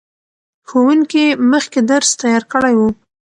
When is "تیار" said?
2.21-2.43